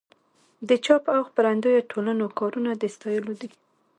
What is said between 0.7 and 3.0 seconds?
چاپ او خپرندویه ټولنو کارونه د